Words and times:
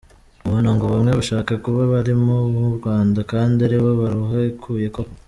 Ubona 0.47 0.69
ngo 0.75 0.85
bamwe 0.93 1.11
bashake 1.17 1.53
kuba 1.63 1.79
abarimu 1.87 2.35
b’u 2.53 2.69
Rwanda 2.77 3.19
kandi 3.31 3.57
aribo 3.67 3.89
baruhekuye 4.01 4.87
koko? 4.95 5.15